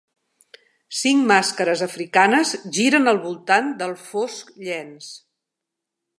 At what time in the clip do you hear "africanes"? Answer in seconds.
1.87-2.55